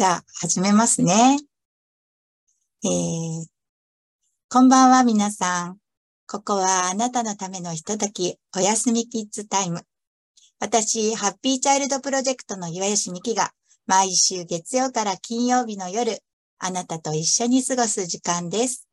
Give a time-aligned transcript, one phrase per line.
[0.00, 1.36] じゃあ、始めますね。
[2.82, 3.46] えー、
[4.48, 5.76] こんばんは、皆さん。
[6.26, 9.82] ここはあなたのためのひととき、おやすみキッズタイム。
[10.58, 13.50] 私、ハッピーチャイルドプロジェクトの岩吉美希が、
[13.86, 16.22] 毎週月曜から金曜日の夜、
[16.60, 18.88] あなたと一緒に過ごす時間です。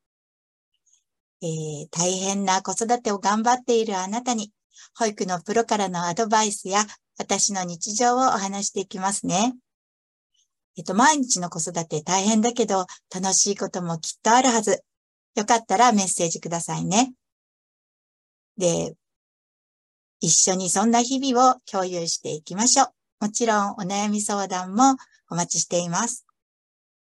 [1.42, 4.52] えー、大変な子育てを頑張っているあなたに、
[5.00, 6.86] 保育のプロからのアドバイスや、
[7.18, 9.56] 私の日常をお話していきますね。
[10.78, 14.84] えっと、毎日の子育て大変だけど、楽しいこともきっとあるはず。
[15.36, 17.14] よかったらメッセージくださいね。
[18.58, 18.96] で、
[20.20, 23.26] 一緒にそんな日々を共有していきましょう。
[23.26, 24.96] もちろんお悩み相談も
[25.30, 26.26] お待ちしています。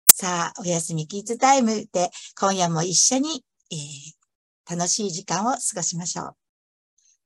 [0.06, 6.36] さあ、おやすみキッズタイムで今夜も一緒に、えー、楽しい時間を過ごしましょう。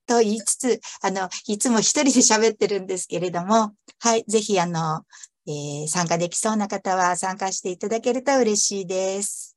[0.07, 5.03] と言いつつ、あの、いつも一人で喋ってるんですけれども、はい、ぜひあの、
[5.49, 9.57] えー、参加できそうな方は参加していただけると嬉しいです。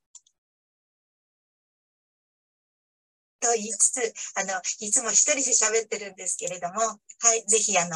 [3.40, 6.98] と言いつつ、あの、いつも一人で喋ってるんですけれども、は
[7.36, 7.96] い、ぜひあの、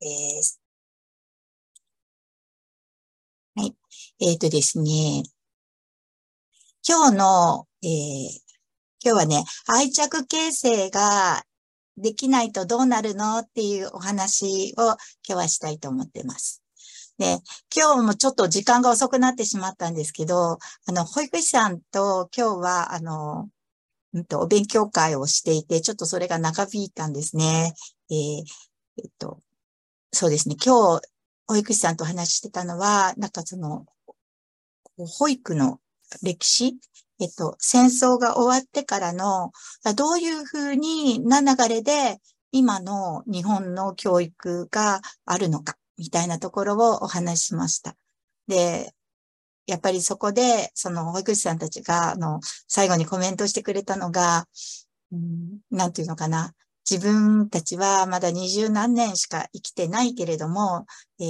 [0.00, 0.58] えー、
[3.60, 3.76] はい、
[4.20, 5.22] えっ、ー、とですね、
[6.88, 7.88] 今日の、えー、
[9.04, 11.44] 今日はね、愛着形成が
[11.98, 16.62] できないとどうなるのっていうお話を今日はしたいと思ってます。
[17.18, 17.40] で、
[17.74, 23.48] 今日もちょっと時間が遅くなってしまったんですけど、あの、保育士さんと今日は、あの、
[24.14, 27.74] うんと、お勉強会をしていて、ちょっとそれが長引いたんですね。
[28.10, 28.16] えー、
[28.98, 29.40] えっと、
[30.12, 30.56] そうですね。
[30.64, 31.02] 今日、
[31.48, 33.84] 保育士さんと話してたのは、なんかその、
[34.96, 35.80] 保育の
[36.22, 36.76] 歴史？
[37.20, 39.50] えっと、戦争が終わってからの、
[39.96, 42.18] どういうふうにな流れで
[42.52, 45.77] 今の日本の教育があるのか？
[45.98, 47.96] みたいなところをお話ししました。
[48.46, 48.94] で、
[49.66, 54.46] やっぱりそこで、その保育士さんたちが、あの、最後にコメントしてくれたのが、
[55.12, 56.54] うん、なんていうのかな。
[56.90, 60.86] 自分たちはまだ二十何年しか生きてないけれども、
[61.20, 61.24] え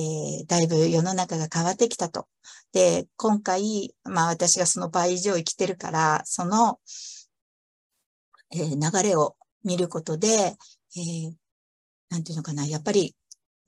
[0.45, 2.29] ー、だいぶ世の中が変わってきたと。
[2.73, 6.79] で、今回、まあ私がその倍以上生きてるから、その、
[8.53, 11.33] えー、流れを見ることで、えー、
[12.11, 12.65] なんていうのかな。
[12.65, 13.17] やっぱり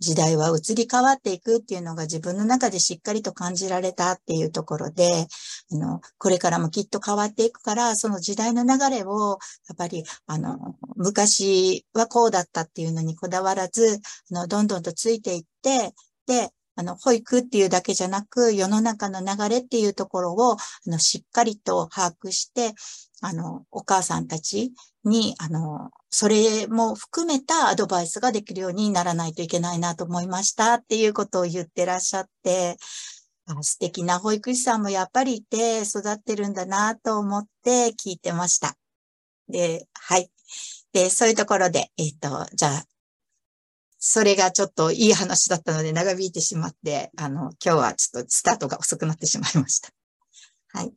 [0.01, 5.27] 時代は移り変わっていくっていうのが自分の中でしっかりと感じられたっていうところで、
[5.73, 14.01] あの、これからもきっと変わっていくから、その時代の流れを、やっぱり、あの、昔はこうだったっていうのにこだわらず、
[14.33, 15.93] あの、どんどんとついていって、
[16.27, 20.57] で、あの、保育っていうだけじゃなく、世の中の流れっていうところを、あ
[20.87, 22.73] の、しっかりと把握して、
[23.21, 24.73] あの、お母さんたち
[25.05, 32.77] に、あの、それも含めたアドバイスができるようにならないといけないなと思いましたっていうことを言ってらっしゃって、
[33.63, 38.77] 素敵な保育士さんもやっぱりいて育ってるんだなと思って聞いてました。
[39.49, 40.31] で、はい。
[40.93, 42.85] で、そういうところで、えっ、ー、と、じゃあ、
[43.99, 49.91] それがちょっといい話だったので長引いてしまって、あの、今日はちょっとスタートが遅くなってしまいました。
[50.73, 50.93] はい。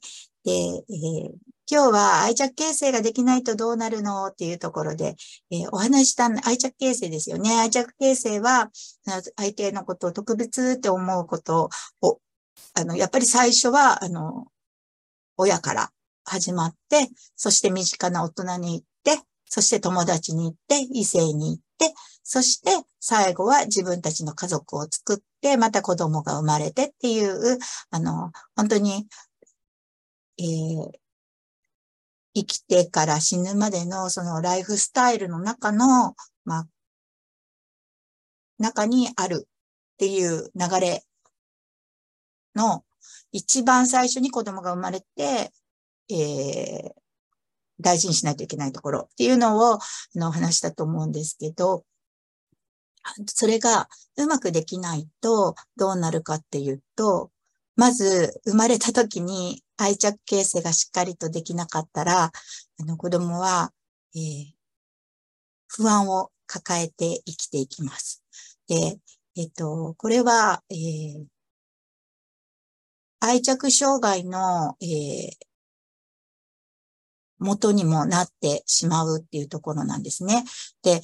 [0.45, 5.15] で、えー、今日は愛着形成ができないとどうなるのっていうところで、
[5.49, 7.51] えー、お話した愛着形成ですよね。
[7.53, 8.69] 愛着形成は、
[9.37, 11.69] 相手のことを特別って思うこと
[12.01, 12.19] を、
[12.73, 14.47] あの、やっぱり最初は、あの、
[15.37, 15.89] 親から
[16.25, 21.93] 始まって、そして身近な大人に行って、そして友達に行って、異性に行って、
[22.23, 27.57] そして最後は自分たちの家族を作って、また子供が生まれてっていう、
[27.89, 29.07] あの、本当に、
[30.39, 31.02] えー、
[32.35, 36.67] 生きてから死ぬまでのそのライフスタイルの中の、まあ、
[38.59, 39.47] 中にあるっ
[39.97, 41.03] ていう流れ
[42.55, 42.83] の
[43.31, 45.51] 一番最初に子供が生まれて、
[46.09, 46.91] えー、
[47.79, 49.79] 大事にしないといけないところっていうのを
[50.15, 51.83] の話したと思うんですけど、
[53.27, 57.31] それがうまくできないとどうなるかっていうと、
[57.75, 62.31] まず生まれた時に愛着形成がしっかりとできなかったら、あ
[62.85, 63.71] の子供は、
[64.15, 64.53] えー、
[65.67, 68.23] 不安を抱えて生きていきます。
[68.67, 68.99] で、
[69.35, 71.25] えっ、ー、と、これは、えー、
[73.19, 75.31] 愛着障害の、えー、
[77.39, 80.43] 元にもなってしまうっていうところなんですね。
[80.83, 81.01] で、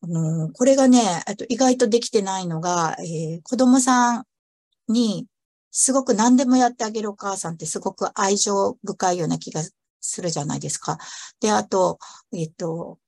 [0.00, 4.24] あのこれがね、と意外とできてないのが、えー、子供さん
[4.86, 5.26] に
[5.70, 9.62] すごく何でもやってあげるお母さんってすごく愛情深いような気が
[10.00, 10.98] するじゃないですか。
[11.40, 11.98] で、あと、
[12.32, 12.98] えっと、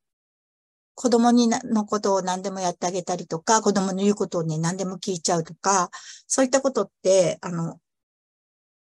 [0.94, 5.90] 子供にのことを何でもやってあげたりとか、子供の言うことをね、何でも聞いちゃうとか、
[6.26, 7.80] そういったことって、あの、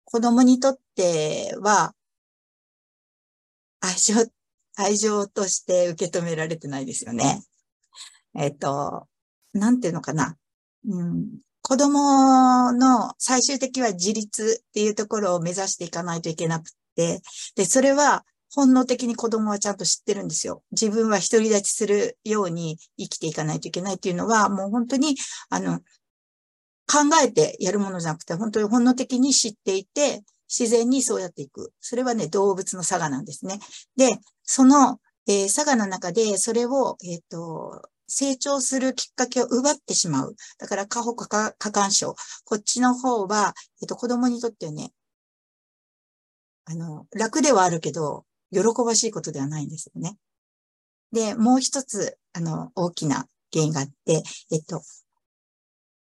[0.04, 1.94] 子供にとっては、
[3.80, 4.16] 愛情、
[4.76, 7.42] 愛情として受け止められてないですよね。
[8.36, 9.08] えっと、
[9.54, 10.36] なんていうのかな。
[10.88, 17.22] うん、子供の最終的は自立っていうところを目指していかないといけなくて、
[17.56, 20.64] で、それは本能的に子供はちゃんと知ってるんですよ。
[20.72, 25.16] 自分は独り立ちするように生きていかないといけないっていうのは、もう本当に、
[25.52, 25.84] あの、考
[27.24, 31.72] えてやるものじゃなくて、本当に本能的に知っていて、自然にそうやっていく。
[31.80, 33.60] それはね、動物の差がなんですね。
[33.96, 40.36] で、その、えー、差がの中で、それを、えっ、ー、と、成長するきっかけを奪ってしまう。
[40.58, 42.16] だから、過保過干渉。
[42.44, 44.92] こっちの方は、えっ、と、子供にとってはね、
[46.66, 50.18] あの、楽ではあるけど、喜ばしいことではないんですよね。
[51.12, 54.82] で、もう一つ、あの、大きな原因があって、えっと、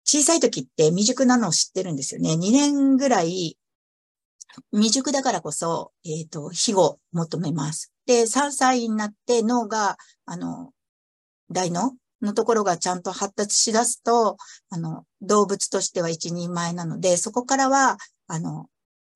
[0.05, 2.35] 小さい時って未熟なのを知ってるんですよね。
[2.35, 3.57] 2年ぐらい
[4.73, 7.93] 未熟だからこそ、えっ、と、庇護を求めます。
[8.07, 10.73] で、3歳になって脳が、あの、
[11.51, 14.37] 大脳のところがちゃんと発達しだすと、
[14.71, 18.69] あの、動物としては一人前なので、そこからは、あの、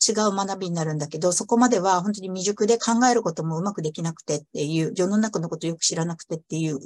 [0.06, 6.78] 違う学びになるんだけど、そこまでは本当に未熟で考えることもうまくできなくてっていう、世の中のことよく知らなくてっていう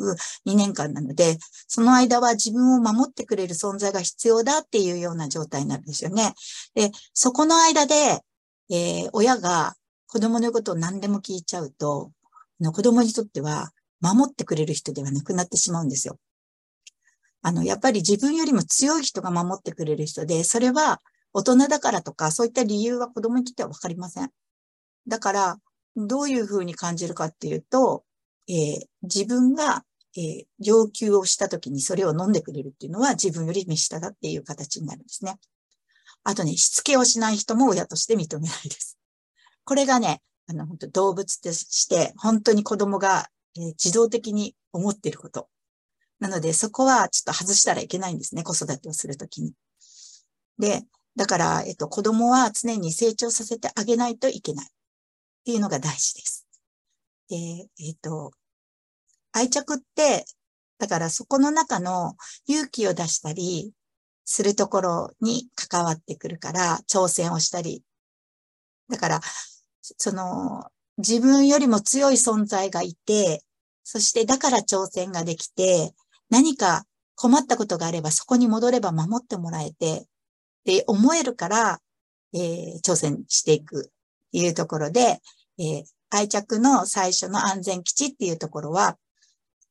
[0.46, 6.34] 2年間なので、その間は自分を守ってくれる存在が必要だっていうような状態になるんですよね。
[6.74, 7.94] で、そこの間で、
[8.70, 9.74] えー、親が
[10.06, 12.10] 子供のことを何でも聞いちゃうと、
[12.60, 16.18] 子供にとっては守ってくれる人ではなくなってしまうんですよ。
[17.40, 21.00] あの、やっぱり自分よりも強い人が守ってくれる人で、それは
[21.32, 24.30] 大人だからとか、そういった理由は子供にとってはわかりません。
[25.08, 25.56] だから、
[25.96, 28.04] どういうふうに感じるかっていうと、
[28.48, 29.84] えー、自分が、
[30.16, 35.38] えー、要求をしたときにそれを飲んでくれるっていうのは自分より下だっていう形になるんですね。
[36.24, 38.98] あとね、しつけをしない人も親として認めないです。
[39.64, 45.48] これがね、あの、本当動物として、本当に子供が、えー、自動的に思っていること。
[46.18, 49.54] なので、そこはちょっと外したらいけないんですね、子育てをするときに。
[50.58, 50.84] で、
[51.16, 54.68] だから、えっと、子供は常に成長させてあげないといけないっ
[55.44, 56.46] ていうのが大事です。
[57.28, 57.36] で、
[57.80, 58.32] えっと、
[59.32, 60.24] 愛着って、
[60.78, 62.16] だからそこの中の
[62.46, 63.72] 勇気を出したり
[64.24, 67.82] するところに関わってくるから、挑戦をしたり。
[68.88, 69.20] だから、
[69.80, 70.70] その、
[71.06, 73.42] 自分よりも強い存在がいて、
[73.82, 75.92] そしてだから挑戦ができて、
[76.30, 76.84] 何か
[77.16, 80.04] 困ったことがあればそこに戻れば守ってもらえて、っ
[80.64, 81.80] て思えるから、
[82.32, 85.20] えー、挑戦していくっていうところで、
[85.58, 88.96] えー、愛着の最初の安全基地っていうところは、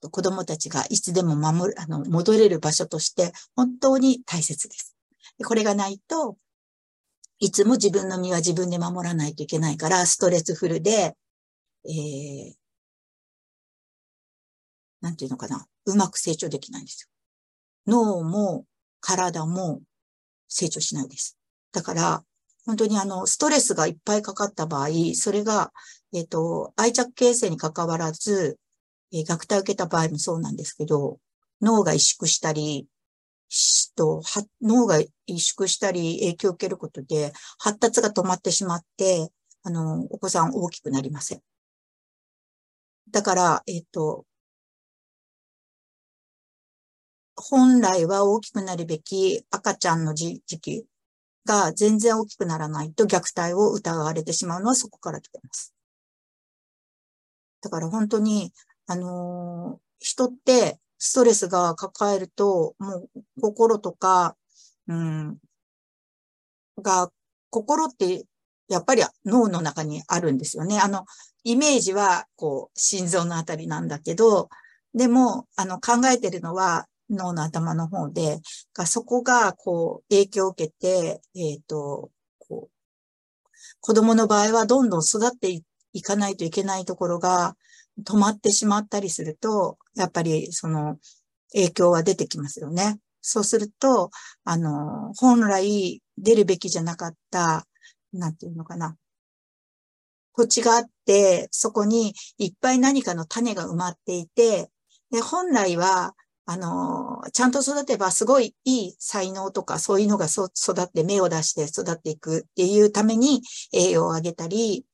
[0.09, 4.95] 子供たちがいつでも守る、あの、戻れる場所として本当に大切です。
[5.45, 6.37] これがないと、
[7.41, 11.17] いつも自分の身は自分で守らないといけないから、ストレスフルで、
[11.85, 12.53] えー、
[15.01, 17.09] なんていうのかな、うまく成長できないんです
[17.87, 17.91] よ。
[17.91, 18.67] 脳も
[18.99, 19.81] 体も
[20.47, 21.35] 成長しないです。
[21.71, 22.23] だから、
[22.67, 25.73] 本当にあの、ストレスがいっぱいかかった場合、それが、
[26.13, 28.59] えっ、ー、と、愛着形成に関わらず、
[29.11, 31.17] えー、虐待を受けた場合もそうなんですけど、
[31.59, 32.85] 脳が萎縮したり、
[33.95, 34.21] と
[34.61, 35.07] 脳が萎
[35.39, 39.29] 縮したり影響を受けることで、発達が止まってしまって、
[39.63, 41.41] あの、お子さん大きくなりません。
[43.11, 44.25] だから、えっ、と、
[47.35, 50.85] 本来は大きくなるべき赤ちゃんの時期
[51.45, 55.73] が全然大きくならないと虐待を疑われてしまうのはそこから来てます。
[57.61, 58.53] だから本当に、
[58.87, 63.09] あの、人ってストレスが抱えると、もう
[63.41, 64.37] 心とか、
[64.87, 65.37] うん、
[66.77, 67.11] が、
[67.49, 68.23] 心って
[68.69, 70.79] やっぱり脳の中にあるんですよね。
[70.79, 71.05] あの、
[71.43, 74.49] イメージは、こう、心臓のあたりなんだけど、
[74.93, 78.39] でも、あの、考えてるのは、脳の頭の方で、
[78.85, 85.49] そこがこう影響を受けて、えっ、ー、と、こう、子供の場合はどんどん育って
[85.93, 87.57] いかないといけないところが
[88.03, 90.97] 止まってしまったりすると、やっぱりその
[91.53, 92.99] 影響は出てきますよね。
[93.21, 94.09] そうすると、
[94.43, 97.67] あの、本来出るべきじゃなかった、
[98.13, 98.97] なんていうのかな。
[100.35, 104.71] 土地があって、そこにいっぱい何かの種が埋まっていて、
[105.11, 110.49] で、本来は、あの、ちゃんと育てばすごいいい才能とかそういうのが育
[110.81, 114.85] って芽を出して育っていくっていうために栄養をあげたり、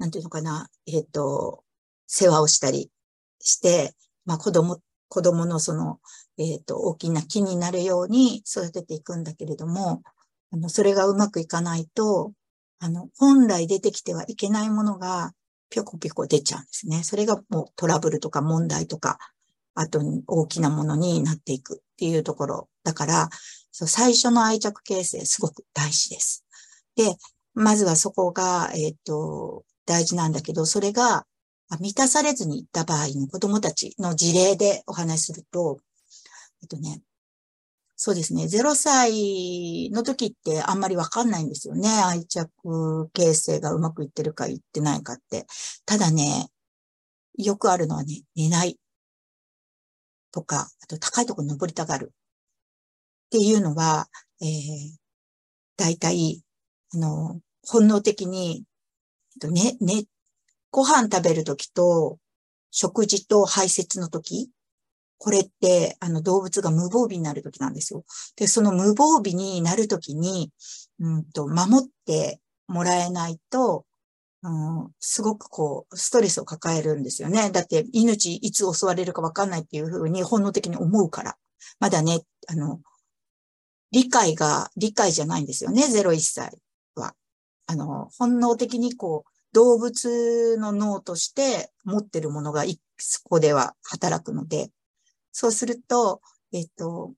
[0.00, 1.62] なんていうのかな、えっ、ー、と、
[2.06, 2.90] 世話をしたり
[3.38, 6.00] して、まあ子供、子供のその、
[6.38, 10.02] えっ、ー、と、大きな木になるように育てていくんだけれども、
[10.52, 12.32] あの、それがうまくいかないと、
[12.78, 15.32] あの、本来出てきてはいけないものが、
[15.68, 17.02] ぴょこぴょこ出ちゃうんですね。
[17.04, 19.18] それがもうトラブルとか問題とか、
[19.74, 22.68] あと大きなものになっていくっていうところ。
[22.84, 23.28] だから、
[23.70, 26.46] そう最初の愛着形成すごく大事です。
[26.96, 27.16] で、
[27.52, 31.26] まずはそこが、えっ、ー、と、大事なんだけど、それが
[31.80, 35.80] 満たされずに行った場合の子供たちの事例でお話しすると、
[36.62, 37.02] えっとね、
[37.96, 38.44] そうですね。
[38.44, 41.88] 0歳の時ってあんまりわかんないんですよね。
[41.88, 45.46] 愛着形成がうまくいってるかいってないかって。
[45.86, 46.46] ただね、
[47.36, 48.78] よくあるのはね、寝ない
[50.30, 54.06] とか、あと高いところに登りたがるっていうのは、
[54.40, 54.48] えー、
[55.76, 56.44] 大体、
[56.94, 58.64] あの、本能的に、
[59.48, 60.04] ね、ね、
[60.70, 62.18] ご飯食べるときと、
[62.70, 64.50] 食事と排泄のとき、
[65.18, 68.04] これって、あの、動物が無防備になるときなんですよ。
[68.36, 70.50] で、その無防備になるときに、
[70.98, 73.84] うんと、守ってもらえないと、
[74.42, 77.50] うん、すごくこう、ストレスを抱えるんですよね。
[77.50, 81.36] だって、命いつ襲われるかわかんないっていうふうに本能的に思うから。
[81.78, 82.80] まだね、あの、
[83.92, 86.58] 理解が、理解じゃないんですよね、0、1歳
[86.94, 87.14] は。
[87.66, 92.64] あの、本能的にこう、動物の脳として持ってるものが
[92.98, 94.70] そこでは働くので、
[95.32, 96.20] そうすると、
[96.52, 97.12] えっと、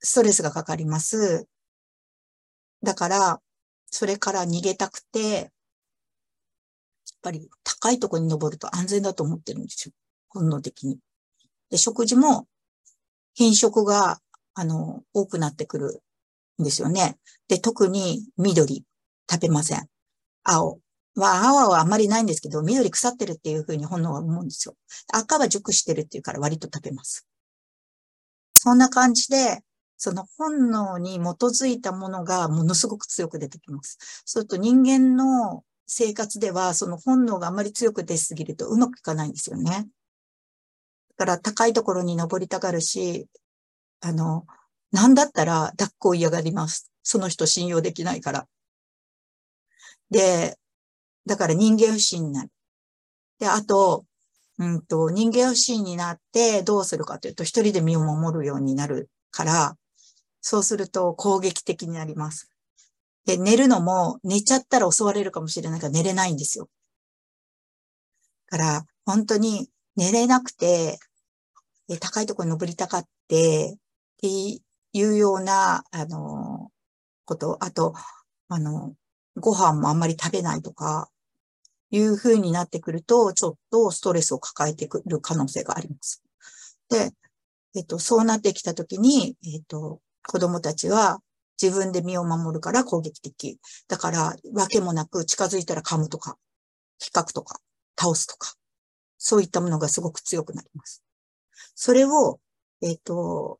[0.00, 1.46] ストレスがかかります。
[2.82, 3.40] だから、
[3.90, 5.50] それから逃げたくて、やっ
[7.22, 9.94] ぱり高いところに登ると安全だと思ってるんですよ。
[10.28, 10.98] 本能的に。
[11.70, 12.46] で、食事も
[13.34, 14.20] 品色が
[14.54, 16.02] あの、多くなってくる
[16.60, 17.16] んですよね。
[17.46, 18.84] で、特に緑、
[19.30, 19.86] 食べません。
[20.42, 20.80] 青。
[21.18, 24.76] は、青はあまりないんですけど、緑腐ってるっていうふうに本能は思うんですよ。
[25.12, 27.26] 赤は熟してるっていうから割と食べます。
[28.54, 29.62] そんな感じで、
[29.96, 33.98] その本能に基づいたものがものすごく強く出てきます。
[34.24, 39.88] そうすると人間の生活ではその本能があまり強く出すぎるとうまくいかないんですよね。
[41.16, 43.26] だから高いところに登りたがるし、
[44.00, 44.46] あの、
[44.92, 46.92] なんだったら抱っこを嫌がります。
[47.02, 48.46] その人信用できないから。
[50.10, 50.56] で、
[51.28, 52.50] だから人間不信になる。
[53.38, 54.04] で、あと、
[54.58, 59.76] うんと、人間不信になってどうするかというと、一人で身を守るようになるから、
[60.40, 62.50] そうすると攻撃的になります。
[63.24, 66.68] で、寝るのも寝ちゃったら襲われるかもしれないから寝れないんですよ。
[68.50, 70.98] だから、本当に寝れなくて、
[72.00, 73.78] 高いところに登りたかって、っ
[74.20, 74.28] て
[74.92, 76.70] いうような、あの、
[77.24, 77.94] こと、あと、
[78.48, 78.94] あの、
[79.36, 81.10] ご飯もあんまり食べないとか、
[81.90, 86.22] いう風になってくると、ちょっとストレスを抱えてくる可能性があります。
[86.90, 87.12] で、
[87.74, 91.20] えっと、そうなってきたときに、えっと、子供たちは
[91.60, 93.58] 自分で身を守るから攻撃的。
[93.88, 96.36] だから、わけもなく近づいたら噛むとか、
[96.98, 97.60] 比較とか、
[97.98, 98.54] 倒すとか、
[99.18, 101.02] そういったものがすごく強くなります。
[101.74, 102.40] それを、
[102.82, 103.58] えっと、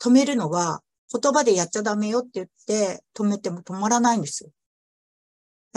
[0.00, 4.50] 止めるのは言葉でやっちゃダメよって言って止めても止まらないんですよ。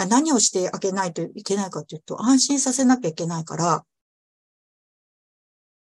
[0.06, 3.86] 何をしてあげないといけないかというと、安心させなきゃいけないから、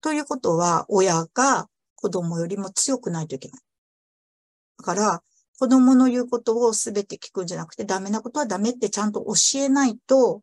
[0.01, 3.61] ということは、親が子供よりも強くないといけない。
[4.79, 5.23] だから、
[5.59, 10.43] 子供の言うことをすべて聞くんじゃなくて、ダメなことはダメってちゃんと教えないと、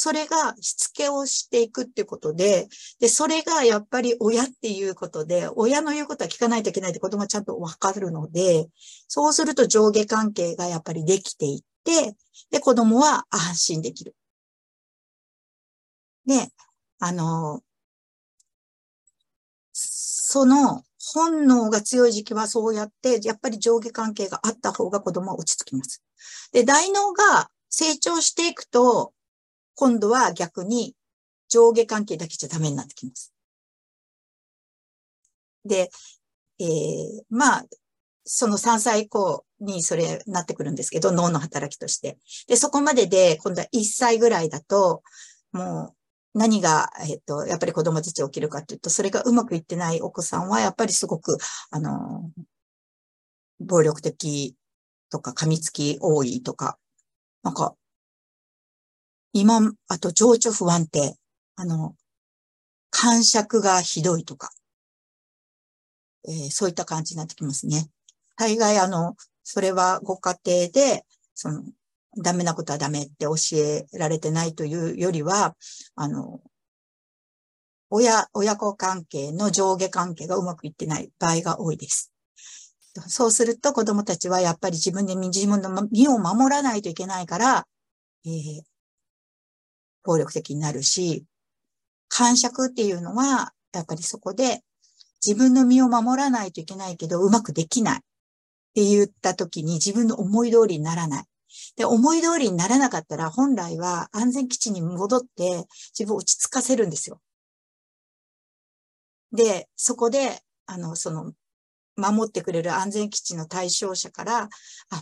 [0.00, 2.68] それがしつけをしていくっていうことで、
[3.00, 8.68] で、それがやっぱり親っていうことで、親の言うことは聞かないといけないって子供はちゃんとわかるので、
[9.08, 12.14] そうすると上下関係がやっぱりできていって、
[12.52, 14.14] で、子供は安心できる。
[16.26, 16.48] で、
[17.00, 17.60] あの、
[19.72, 26.04] その本能が強い時期はそうやって、やっぱり上下関係があった方が子供は落ち着きます。
[26.52, 29.12] で、大脳が成長していくと、
[29.78, 30.96] 今度は逆に
[31.48, 33.32] 上下関係だけじゃダメになってきます。
[35.64, 35.88] で、
[36.58, 37.64] えー、まあ、
[38.24, 42.18] その3歳以降にそれなってくるんですけど、脳の働きとして。
[42.48, 45.04] で、そこまでで、今度は1歳ぐらいだと、
[45.52, 45.94] も
[46.34, 51.38] う何が、えっ、と、やっぱり子供たち起きるかというと、それがうまくいってないお子さんは、やっぱりすごく、
[51.70, 52.32] あの、
[53.60, 54.56] 暴力的
[55.08, 56.78] とか噛みつき多いとか、
[57.44, 57.76] なんか、
[59.40, 61.16] 今、あと情緒不安定、
[61.56, 61.94] あの、
[62.90, 64.50] 感触がひどいとか、
[66.26, 67.88] えー、そういった感じになってきますね。
[68.36, 71.04] 大概、あの、それはご家庭で、
[71.34, 71.62] その、
[72.22, 75.56] ダメなことはダメって教えられてないというよりは、
[75.94, 76.40] あの、
[77.90, 82.12] 親、親子関係の上下関係がうまくいってない場合が多いです。
[83.06, 87.66] そうすると子供たちはやっぱり自分で自分の身を守らないといけないから、
[88.26, 88.62] えー、
[90.04, 91.24] 暴力的になるし、
[92.08, 94.62] 感触っていうのは、やっぱりそこで
[95.24, 98.00] 自分の身を守らないといけないけど、うまくできないっ
[98.74, 101.24] て言った時に自分の思い通りにならない。
[101.76, 105.66] で、思い通りにならなかったら、本来は安全基地に戻って
[105.98, 107.20] 自分を落ち着かせるんですよ。
[109.32, 111.32] で、そこで、あの、その、
[111.98, 114.48] 守ってくれる安全基地の対象者から、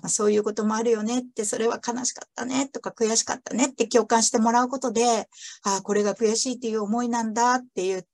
[0.02, 5.28] あ、そういうこともあるよねって、それは悲しかったねとか悔しかったねって共感してもらうことで、
[5.62, 8.06] あ、これが悔しいっていう思いなんだって言って、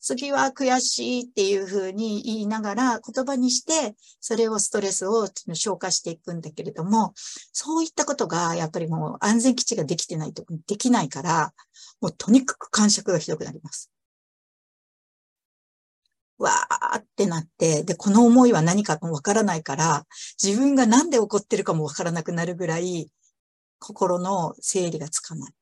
[0.00, 7.12] 次は悔しいっていうふうに言いながら言葉にして、それをストレスを消化していくんだけれども、
[7.52, 11.52] そういったことがやっぱりもう安全基地ができてないとできないから、
[12.00, 13.91] もうとにかく感触がひどくなります。
[16.42, 20.06] わーってなって、で、この思いは何かもわからないから、
[20.42, 23.10] 自分がなんで怒ってるかもわからなくなるぐらい、
[23.78, 25.52] 心の整理がつかない。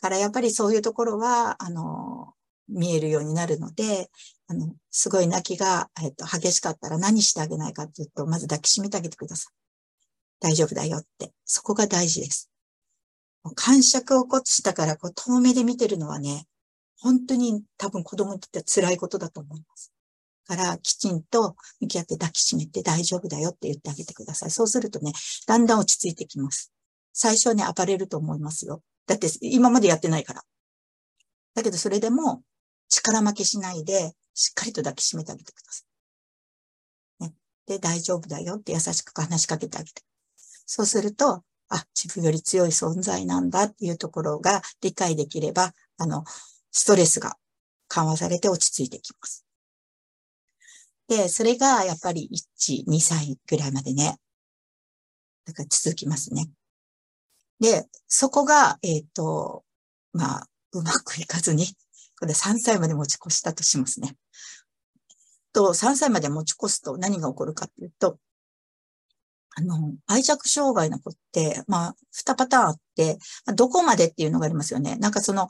[0.00, 2.34] からやっぱりそういうところは、あの、
[2.68, 4.10] 見えるようになるので、
[4.48, 9.54] あの、すごい泣きが、えっと、激しかったら何してあげないかっていうと、まず抱きしめてあげてください。
[10.40, 11.32] 大丈夫だよって。
[11.46, 12.50] そこが大事です。
[13.54, 16.46] 感触を起こしたから、こう、遠目で見てるのはね、
[16.98, 19.93] 本当に多分子供にとっては辛いことだと思います。
[20.44, 24.50] からきちんと向き合って抱きしめて大丈夫だよって言ってあげてください。
[24.50, 25.12] そうするとね、
[25.46, 26.72] だんだん落ち着いてきます。
[27.12, 28.82] 最初はね、暴れると思いますよ。
[29.06, 30.42] だって今までやってないから。
[31.54, 32.42] だけどそれでも
[32.88, 35.84] 力負けしないで、しっかりと抱きしめてあげてくださ
[37.20, 37.24] い。
[37.24, 37.34] ね、
[37.66, 40.02] で、大丈夫だよって優しく話しかけてあげて。
[40.66, 46.24] そうすると、あ、自分より強い存在なんだっていうところが理解できれば、あの、
[46.72, 47.36] ストレスが
[47.88, 49.43] 緩和されて落ち着いてきます。
[51.08, 54.18] で、それがやっぱり1、2歳ぐらいまでね、
[55.44, 56.50] だから続きますね。
[57.60, 59.64] で、そこが、えっ、ー、と、
[60.12, 61.66] まあ、うまくいかずに、
[62.18, 64.16] これ3歳まで持ち越したとしますね。
[65.52, 68.18] と、3歳まで持ち越すと何が起こるかっていうと、
[69.56, 73.18] あの、愛着障害の子って、まあ、2パターンあって、
[73.54, 74.96] どこまでっていうのがありますよね。
[74.96, 75.48] なんかその、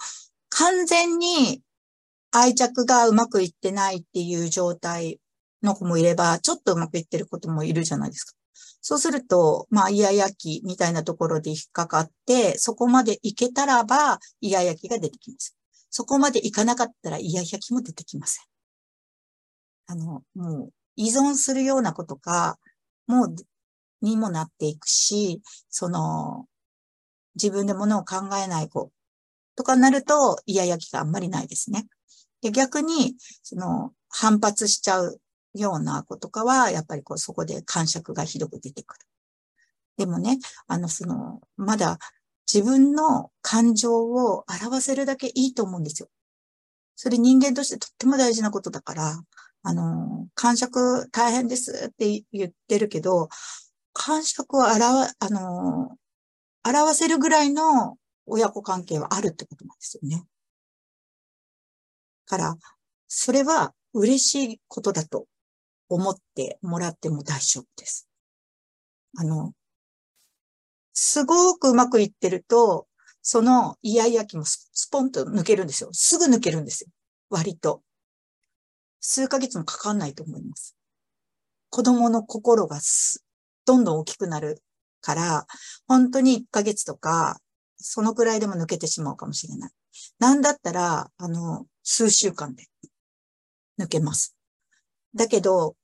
[0.50, 1.62] 完全に
[2.30, 5.20] 愛着がうまくいってないっていう状態
[5.64, 8.34] の子もいれば、ちょっとうまくいってることもいるじゃないですか。
[8.80, 15.56] そうすると、まあ、イヤヤキみたいなところで引っかかって、そこまで行けたらば、イヤヤキが出てきます。
[15.90, 18.44] そこまで行かなかったら、イヤヤキも出てきません。
[19.86, 22.58] あの、もう、依存するようなことか、
[23.06, 23.34] もう、
[24.02, 26.46] にもなっていくし、その、
[27.36, 28.92] 自分でものを考えない子
[29.56, 31.86] とかになると、イヤヤキがあんまりないですね。
[32.42, 35.20] で逆に、その、反発しちゃう
[35.54, 39.06] ような子とかは、やっぱりこうそこで感触がひどく出てくる。
[39.96, 41.98] でもね、あの、その、まだ
[42.52, 46.08] 自分の感情を表せるだけいいと思うんですよ。
[46.96, 49.22] それ人間としてとっても大事なことだから、
[49.62, 53.28] あの、感触大変ですって言ってるけど、
[53.92, 55.96] 感触を表、あの、
[56.66, 60.24] 表せるぐらいの親子関係はあるってことなんですよね。
[62.26, 62.56] から、
[63.08, 65.26] それは嬉しいことだと
[65.88, 68.08] 思ってもらっても大丈夫です。
[69.16, 69.52] あの、
[70.92, 72.86] すごくうまくいってると、
[73.22, 75.90] そのイヤイヤ期もスポンと抜けるんですよ。
[75.92, 76.90] すぐ抜けるんですよ。
[77.30, 77.82] 割と。
[79.00, 80.76] 数ヶ月もかかんないと思います。
[81.70, 82.80] 子供の心が
[83.66, 84.62] どんどん大きくなる
[85.00, 85.46] から、
[85.88, 87.40] 本当に1ヶ月とか、
[87.76, 89.70] そのくらいでも抜けてしまうかもしれない。
[90.18, 92.66] なんだったら、あの、数週間で
[93.78, 94.36] 抜けます。
[95.14, 95.76] だけど、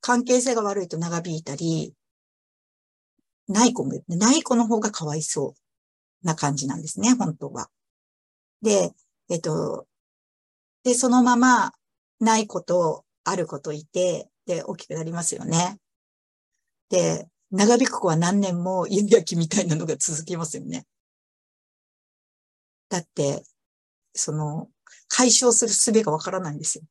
[0.00, 1.94] 関係性が悪いと長引いたり、
[3.48, 5.54] ない子も、ない子の方がかわいそ
[6.22, 7.68] うな感じなんですね、本当は。
[8.62, 8.92] で、
[9.28, 9.86] えっと、
[10.84, 11.72] で、そのまま、
[12.20, 15.78] ない子とある子といて、で、大きくなりますよね。
[16.90, 20.86] で、長引く子は何年も指焼きみたいなのが続きますよね。
[22.88, 23.42] だって、
[24.14, 24.68] その、
[25.08, 26.84] 解消する術がわからないんですよ。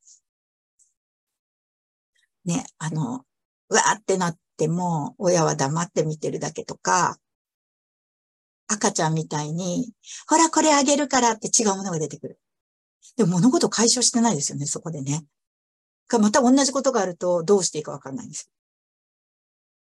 [2.49, 3.25] ね、あの、
[3.69, 7.17] うわーってなっても、親は黙って見てるだけとか、
[8.67, 9.93] 赤ちゃんみたいに、
[10.27, 12.39] ほら、これあげるからって違うものが出てくる。
[13.17, 15.25] でも物事解消してないですよね、そこでね。
[16.07, 18.49] か、また同じことがあるとどうしていいかわかんないんです。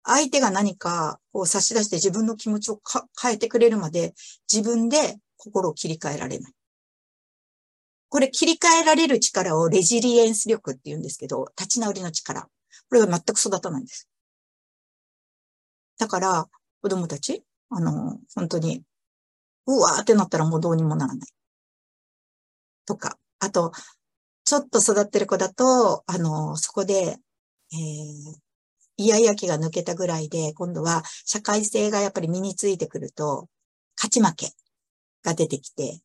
[0.03, 2.79] 相手が何かこう差し出して自分の気持ちを
[3.21, 4.13] 変えてくれるまで
[4.51, 6.53] 自分で心を切り替えられない。
[8.09, 12.43] これ切り替えられる力をレジリエンス力って言うんですけど、立ち直りの力。
[12.43, 12.49] こ
[12.91, 14.07] れが全く育たないんです。
[15.97, 16.47] だから、
[16.81, 18.83] 子供たち、あの、本当に、
[19.65, 21.29] うわーってなったらもうどうにもならない。
[22.85, 23.73] とか、あと、
[24.45, 27.17] ちょっと育ってる子だと、あの、そこで、
[27.73, 27.77] えー、
[28.97, 33.49] イヤイヤ期が抜けたぐらいで、今度は社会性がやっぱり身についてくると、
[33.97, 34.51] 勝ち負け
[35.23, 35.99] が出てきて、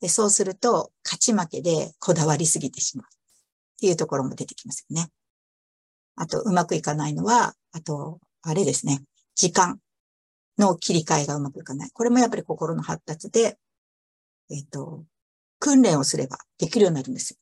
[0.00, 5.08] でそうすると、勝ち負けでこだわりすぎてしまうっていうところも出てきますよね。
[6.16, 9.02] あと、うまくいかないのは、あと、あれですね。
[9.34, 9.78] 時間
[10.58, 11.90] の切り替えがうまくいかない。
[11.92, 13.58] これもやっぱり心の発達で、
[14.50, 15.04] えっ、ー、と、
[15.58, 17.36] 訓練をすればできるようになるんですよ。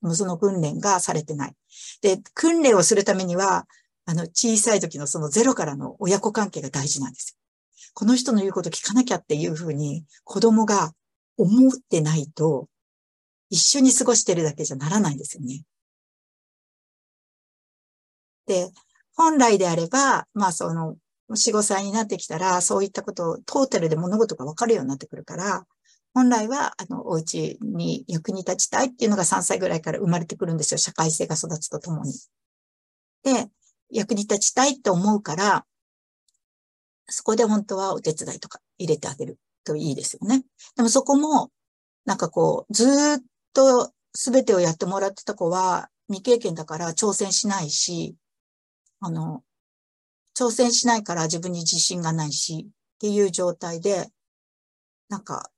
[0.00, 1.54] もうその訓練がされてない。
[2.00, 3.66] で、訓練をするためには、
[4.04, 7.38] あの、小さい時のそのゼロからの親子関係が大事なんですよ。
[7.94, 10.92] この人の言うこと聞かなきゃっていうふうに子供が
[11.36, 12.68] 思ってないと、
[13.50, 15.64] 一緒に過ごしてるだけじゃならないんですよね。
[18.46, 18.70] で、
[19.14, 20.96] 本来であれば、まあその、
[21.30, 25.66] 4、5歳になってきたら、そういったことをトータルで物事が分かるようになってくるから、
[26.14, 30.78] 本来は、あの、お家に役に立ちたいっていうのが3歳ぐらいから生まれてくるんですよ。
[30.78, 32.12] 社会性が育つとともに。
[33.22, 33.48] で、
[33.90, 35.66] 役に立ちたいって思うから、
[37.08, 40.44] そこで本当はお手伝いとか入れてあげるといいですよね。
[40.76, 41.50] でもそこも、
[42.04, 43.22] なんかこう、ずっ
[43.52, 48.16] と全てをやってもらってた子は未経験だから挑戦しないし、
[49.00, 49.42] あの、
[50.36, 54.08] 挑戦しないから自分に自信がないしっていう状態で、
[55.08, 55.50] なんか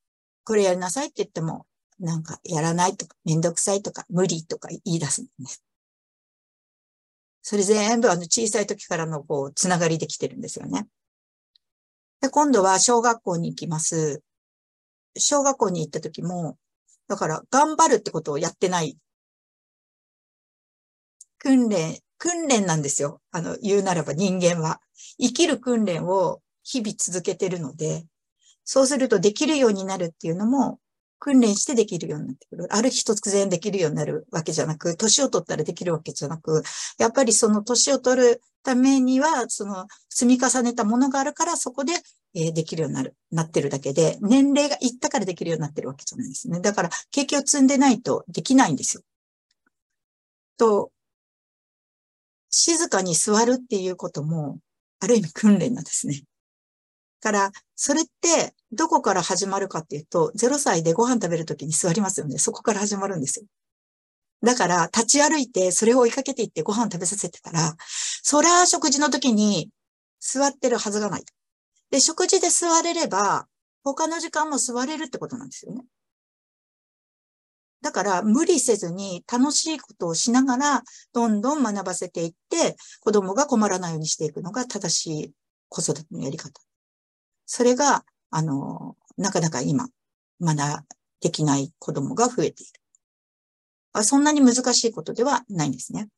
[0.44, 1.66] これやりなさいって言っても、
[1.98, 5.64] なんかやらないとか、めんどくさいとか、無理とか言い出すんです。
[7.42, 10.86] それ全部あの小さい時からのこう、つながりできてるんですよね。
[12.24, 14.22] で、今度は小学校に行きます。
[15.14, 16.56] 小学校に行った時も、
[17.06, 18.96] だから頑張るってことをやってない。
[21.38, 23.20] 訓練、訓練なんですよ。
[23.30, 24.80] あの、言うならば人間は。
[25.20, 28.06] 生きる訓練を日々続けてるので、
[28.64, 30.78] そうするとできるようになるっていうのも、
[31.24, 32.66] 訓練してできるようになってくる。
[32.68, 36.62] ある日突然できるようになるわけじゃなく、年を取ったらできるわけじゃなく、
[36.98, 41.94] やっぱりその年を取るためには、その積み重ねたものがあるから、そこで、
[42.34, 46.60] えできるようになる、なってるだけで、年齢がいったからできるようになってるわけじゃないですね。
[46.60, 49.02] だから、経験を積んでないとできないんですよ。
[50.58, 50.90] と、
[52.50, 54.58] 静かに座るっていうことも、
[55.00, 56.24] ある意味訓練なんですね。
[57.24, 62.36] から、それって、どこから始まるかっていうと、0歳でご飯食べるときに座りますよね。
[62.36, 63.46] そこから始まるんですよ。
[64.42, 67.76] だから、立ち歩いて、それを追いかけていってご飯食べさせてたら、
[68.22, 69.70] そら食事の時に
[70.20, 71.24] 座ってるはずがない。
[71.90, 73.46] で、食事で座れれば、
[73.84, 75.82] 他の時間も座れるってことなんですよね。
[77.80, 80.82] だから、無理せずに楽しいことをしながら、
[81.14, 85.32] どんどん学ばせていって、子供が困らないようにしていくのが正しい
[85.70, 86.63] 子育てのやり方。
[87.46, 89.88] それが、あの、なかなか今、
[90.40, 90.84] まだ
[91.20, 94.04] できない子供が増えている。
[94.04, 96.08] そんなに難しいことではないんですね。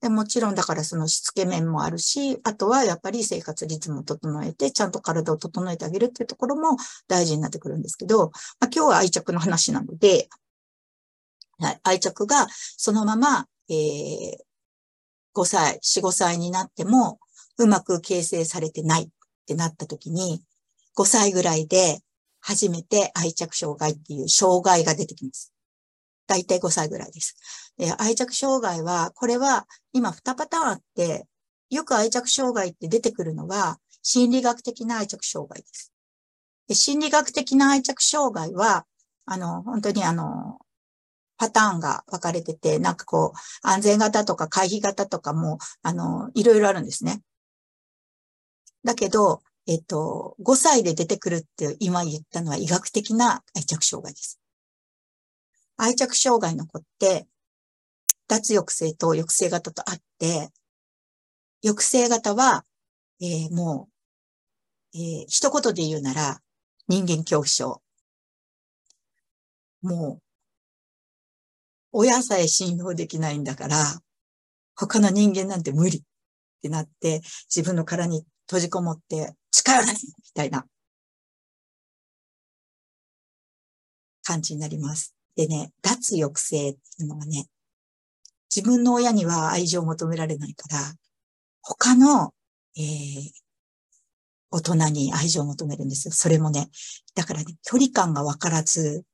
[0.00, 6.76] でもちろんだからそのしつけ面もあるし、あとはやっぱり生活リズムを整えて、ちゃんと体を整えてあげるっていうところも
[7.08, 8.26] 大事になってくるんですけど、
[8.60, 10.28] まあ、今日は愛着の話なので、
[11.82, 14.36] 愛着がそのまま、えー、
[15.34, 17.18] 5歳、4、5歳になっても
[17.58, 19.10] うまく形成されてない
[19.46, 20.42] ってなった時に、
[20.96, 22.00] 5歳ぐらいで
[22.40, 25.52] 初めて愛着障害っていう障害が出てきます。
[26.26, 27.36] だいたい5歳ぐらいです。
[27.78, 31.26] で愛着障害は、これは今2パターンあって、
[31.70, 35.92] よく愛着障害って出てくるのは、心理学的な愛着障害です。
[36.66, 38.84] で心理学的な愛着障害は、
[39.26, 40.58] あの、本当にあの、
[41.36, 47.20] パターンが分かれてて、なんかこう、安全型とか回避型とかも、あの、いろいろあるんですね。
[48.86, 54.40] だけど、えっと、5歳で出てくるって今言ったのは医学的な愛着障害です。
[55.76, 57.26] 愛着障害の子って、
[58.28, 60.50] 脱抑制と抑制型とあって、
[61.64, 62.64] 抑制型は、
[63.20, 63.88] えー、も
[64.94, 66.38] う、えー、一言で言うなら、
[66.86, 67.82] 人間恐怖症。
[69.82, 70.22] もう、
[71.90, 74.00] 親さえ信用できないんだから、
[74.76, 76.02] 他の人間なんて無理っ
[76.62, 77.22] てなって、
[77.52, 80.00] 自分の殻に閉じこもって近寄らないみ
[80.34, 80.66] たいな
[84.22, 85.14] 感じになります。
[85.36, 87.46] でね、脱抑制っていうのはね、
[88.54, 90.78] 自分の親には愛情を求められないから、
[91.62, 92.32] 他の、
[92.76, 93.30] えー、
[94.50, 96.12] 大人に愛情を求めるんですよ。
[96.12, 96.68] それもね、
[97.14, 99.04] だからね、距離感がわからず、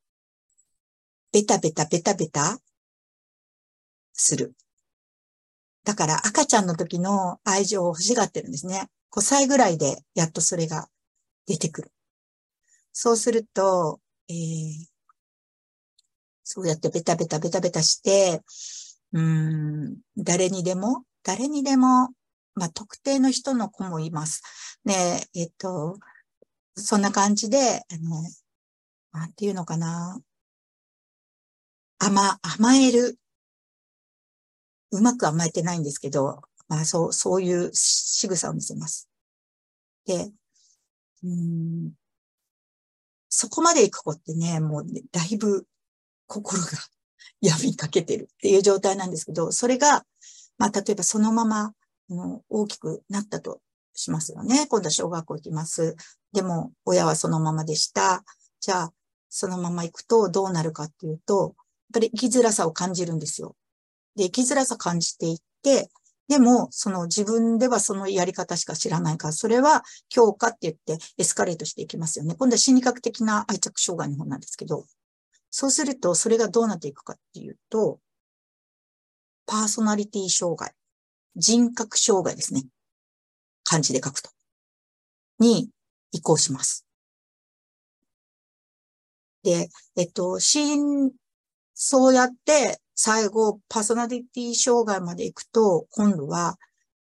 [1.33, 2.59] ベタベタベタベタ
[4.13, 4.55] する。
[5.85, 8.89] だから赤ちゃんの時の愛情を欲しがってるんですね。
[9.13, 10.89] 5歳ぐらいでやっとそれが
[11.47, 11.93] 出てくる。
[12.93, 14.93] そうすると、えー、
[16.43, 18.41] そうやってベタベタベタベタして、
[19.13, 22.11] うん、誰にでも、誰にでも、
[22.55, 24.43] まあ、特定の人の子もいます。
[24.85, 25.99] ねえ、えっと、
[26.75, 28.23] そんな感じで、あの、
[29.13, 30.21] なんていうのかな。
[31.99, 33.19] 甘、甘える。
[34.91, 39.07] うまく甘えてないんですけど、まあそう、そういう仕草を見せます。
[40.07, 40.33] で、
[41.23, 41.93] うん、
[43.29, 45.67] そこまで行く子ってね、もう、ね、だいぶ
[46.27, 46.69] 心が
[47.43, 50.07] 病みかけてるっていう状態なんですけど、それが、
[50.57, 51.75] まあ例えばそのまま、
[52.09, 53.61] の大きくなったと
[53.93, 54.67] しますよね。
[54.67, 55.95] 今度は小学校行きます。
[56.33, 58.25] でも、親はそのままでした。
[58.61, 58.95] じゃあ、
[59.29, 61.55] そのまま行くとどうなるかっていうと、やっ
[61.93, 63.57] ぱり生きづらさを感じるんですよ。
[64.17, 65.91] で、生きづらさ感じていって、
[66.29, 72.35] でも、その自分ではそのやり方しか知らないから、それは強化って言ってエスカレートしていきますよね。
[72.37, 74.87] 今度は心理学的な愛着障害の方なんですけど、
[75.51, 77.99] そうすると、それがどうなっていくかっていうと、
[79.47, 80.73] パーソナリティ障害、
[81.37, 82.65] 人格障害ですね。
[83.65, 84.31] 漢字で書くと。
[85.39, 85.71] に
[86.13, 86.87] 移行します。
[89.43, 91.11] で、えっと、心、
[91.75, 96.59] そうやって最後、パーソナリティ障害まで行くと、今度は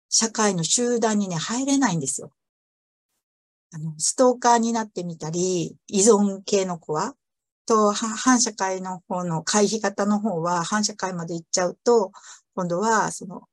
[0.10, 2.32] 社会の集団にね、入れないんですよ。
[3.74, 7.16] あの、ストーカーになってみたり、依存系の子は、
[7.66, 12.12] と、反社会の方の回避型の方は、反社会まで行っちゃうと、
[12.54, 13.44] 今度は、その、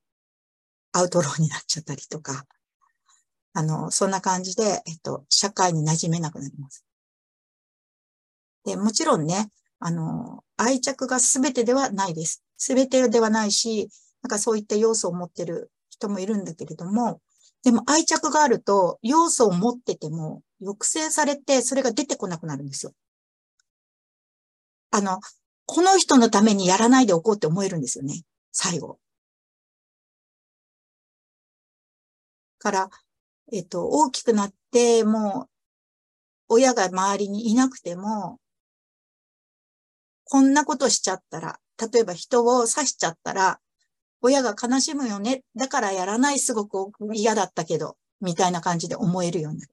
[0.93, 2.47] アウトローになっちゃったりとか、
[3.53, 6.85] あの、そんな感じで、えっと、社会に馴染めなくなります。
[8.65, 12.43] で、もちろんね、あの、愛着が全てではないです。
[12.57, 13.89] 全てではないし、
[14.23, 17.21] なんかそういった要素を持ってる人もいるんだけれども、
[17.65, 22.93] でも愛着があると、要素を持ってても、抑制されて、それが出てこなくなるんですよ。
[24.91, 25.21] あの、
[25.67, 28.23] この人のためにやらないでおこうって思えるんですよね。
[28.53, 28.99] 最後。
[32.59, 32.91] から、
[33.53, 35.51] えっと、大きくなって、もう、
[36.49, 38.39] 親が周りにいなくても、
[40.31, 41.59] こんなことしちゃったら、
[41.93, 43.61] 例えば人を刺しちゃったら、
[44.21, 45.43] 親が悲しむよね。
[45.57, 49.73] だからやらないすごく嫌だったけど、みたいな感じで思えるようになる。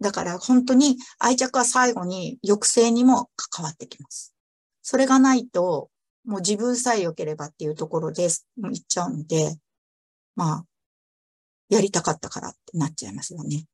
[0.00, 4.34] だから本当に愛着は最後に抑制にも関わってきます。
[4.82, 5.90] それがないと、
[6.24, 9.56] もう自分さえ良ければっていうところで言っちゃうので、
[10.34, 10.64] まあ、
[11.68, 13.64] やりたかったからってなっちゃいますよね。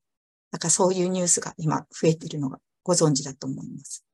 [0.51, 4.05] だからそういうニュースが今増えているのがご存知だと思います。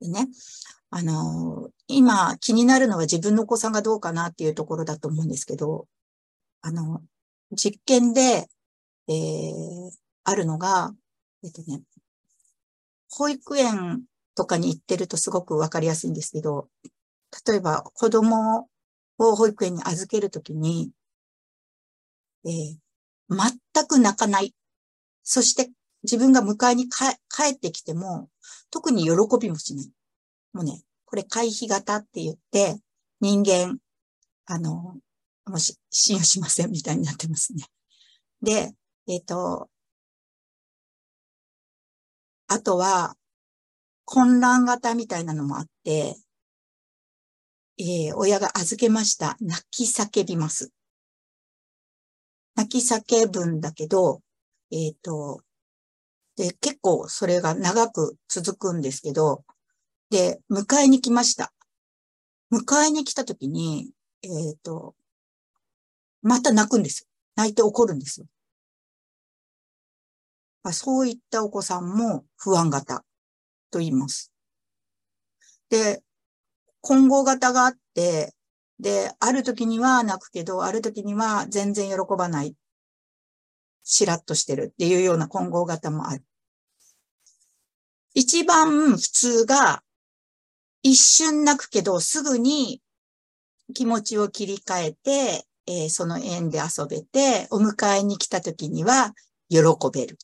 [0.00, 0.28] でね、
[0.90, 5.86] あの、今気になるのは自分のお子さんがどうかなっていうところだと思うんですけど、
[6.62, 7.02] あの、
[7.52, 8.48] 実験で、
[9.08, 9.90] えー、
[10.24, 10.92] あるのが、
[11.44, 11.82] えっとね、
[13.10, 14.04] 保育園
[14.34, 16.68] とかに行ってるとすごくわかりやすいんですけど、
[17.46, 18.68] 例えば子供
[19.18, 20.90] を保育園に預けるときに、
[22.44, 22.76] えー、
[23.30, 24.54] 全く泣かない。
[25.22, 25.70] そして
[26.06, 27.08] 自分が迎えに帰
[27.52, 28.30] ってきても、
[28.70, 29.90] 特に喜びもしない。
[30.52, 32.80] もうね、これ回避型って言って、
[33.20, 33.78] 人間、
[34.46, 34.96] あの、
[35.46, 37.64] もし、信用しませんみたいになってますね。
[38.40, 38.72] で、
[39.08, 39.68] えっ、ー、と、
[42.48, 43.16] あとは、
[44.04, 46.16] 混乱型みたいなのもあって、
[47.78, 49.36] えー、親が預けました。
[49.40, 50.70] 泣き叫びます。
[52.54, 54.22] 泣き叫ぶんだけど、
[54.70, 55.42] えっ、ー、と、
[56.36, 59.44] で、結構それが長く続くんですけど、
[60.10, 61.52] で、迎えに来ました。
[62.52, 63.90] 迎えに来た時に、
[64.22, 64.94] えっ、ー、と、
[66.22, 67.08] また泣くんです。
[67.34, 68.26] 泣いて怒るんですよ。
[70.72, 73.04] そういったお子さんも不安型
[73.70, 74.32] と言います。
[75.70, 76.02] で、
[76.80, 78.34] 混合型があって、
[78.78, 82.54] で、ある時には泣くけど、ある時には全然喜ばない。
[83.88, 86.24] しらっとしてるっていうような混合型もある。
[88.14, 89.82] 一番普通が、
[90.82, 92.82] 一瞬泣くけど、すぐに
[93.74, 99.14] 気持ちを切り替えて、えー、その縁で遊べて、お迎えに来た時には
[99.48, 99.60] 喜
[99.92, 100.18] べる。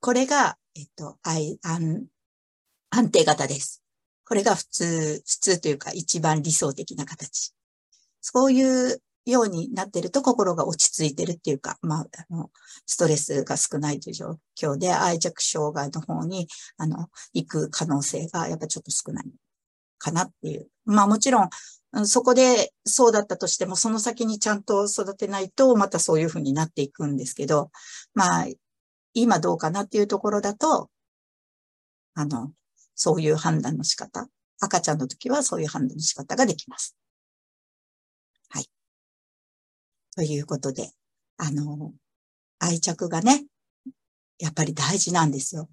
[0.00, 1.58] これが、えっと、安
[2.90, 3.82] 安定型です。
[4.24, 7.52] これが普通、普通というか一番理想的な形。
[8.22, 12.50] そういうようになってると心が落ち着いてるっていうか、まあ、あの、
[12.86, 19.26] ストレスが少ないという状況で愛着障害の方に、あの、行く可能性がやっぱちょっと少ない
[19.98, 20.68] かなっていう。
[20.84, 27.70] まあもちろん、そこでそうだったとしても、その先にちゃんと育てないと、またそういうふうになっていくんですけど、
[28.14, 28.46] まあ、
[29.14, 30.90] 今どうかなっていうところだと、
[32.14, 32.52] あの、
[32.94, 34.28] そういう判断の仕方、
[34.60, 36.96] 赤ちゃんの時はそういう判断の仕方ができます。
[40.16, 40.90] ということで、
[41.36, 41.92] あの、
[42.58, 43.44] 愛着がね、
[44.38, 45.68] やっぱり大事なんですよ。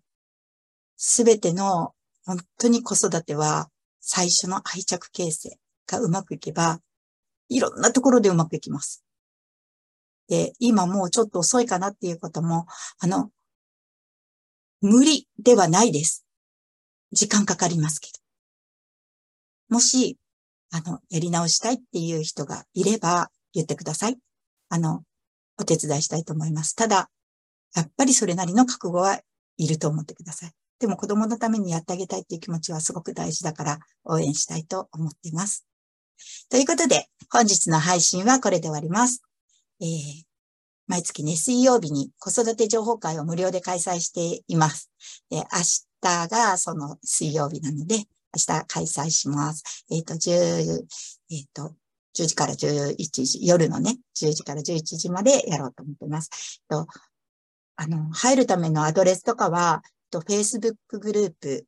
[0.97, 1.93] すべての
[2.25, 5.57] 本当に子育ては最初の愛着形成。
[5.87, 6.79] がうまくいけば、
[7.49, 9.03] いろんなところでうまくいきます。
[10.27, 12.65] で、今もうちょっと遅いかなっていうことも、
[12.99, 13.29] あの、
[14.81, 16.25] 無理ではないです。
[17.11, 18.07] 時間かかりますけ
[19.69, 19.75] ど。
[19.75, 20.17] もし、
[20.71, 24.17] あの、やり直したいっていう人がいれば言ってください。
[24.73, 25.03] あの、
[25.59, 26.75] お手伝いしたいと思います。
[26.75, 27.11] ただ、
[27.75, 29.19] やっぱりそれなりの覚悟は
[29.57, 30.51] いると思ってください。
[30.79, 35.67] でも子供のためにやってあげたいっていう気持ちはすごく大事だから応援したいと思っています。
[36.49, 39.21] ということで、本日の配信はこれで終わります。
[39.79, 39.89] えー、
[40.87, 44.89] 毎月ね、水曜日に子育て情報会を無料で開催しています。
[45.29, 45.43] で明
[46.01, 48.03] 日がその水曜日なので、明
[48.47, 49.85] 日開催します。
[49.91, 50.31] えっ、ー、と、10、
[51.29, 51.75] えっ、ー、と、
[52.15, 52.95] 10時から11
[53.25, 56.61] 時、夜のね、10時から11時までやろうと思ってます。
[56.69, 56.87] と
[57.75, 61.65] あの、入るためのアドレスとかは、と Facebook グループ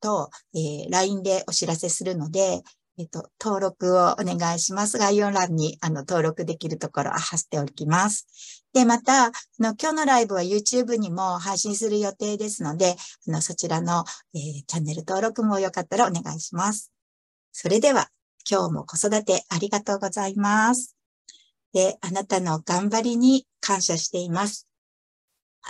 [0.00, 2.62] と、えー、LINE でお知らせするので、
[2.96, 4.98] えっと、登録をお願いします。
[4.98, 8.64] 概要欄に、あの、登録できるところを、貼っておきます。
[8.72, 12.94] で、また、あの、今日のライブは YouTube にも配信する予定ですので、
[13.26, 16.92] あの、そちらの、えー、チャンネル登録もよかったらお願いします。
[17.50, 18.08] それでは、
[18.48, 20.96] 今日も子育てありがとうございます。
[21.72, 24.68] で、あなたの頑張りに感謝しています。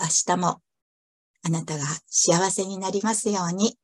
[0.01, 0.61] 明日も
[1.45, 3.77] あなたが幸せになりますように。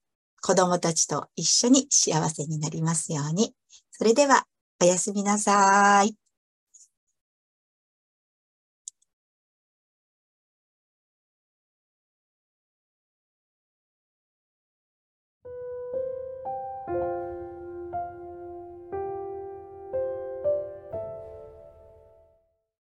[0.42, 3.54] 子供たちと一緒に幸せになりますように。
[3.90, 4.46] それでは、
[4.82, 6.29] おやすみなさい。